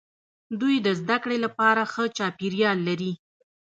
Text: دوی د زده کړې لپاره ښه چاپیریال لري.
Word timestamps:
دوی 0.59 0.75
د 0.85 0.87
زده 0.99 1.17
کړې 1.23 1.37
لپاره 1.45 1.81
ښه 1.93 2.03
چاپیریال 2.17 2.77
لري. 2.87 3.11